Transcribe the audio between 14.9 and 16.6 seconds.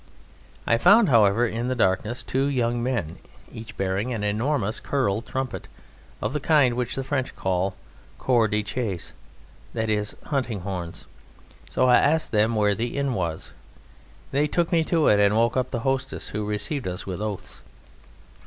it and woke up the hostess, who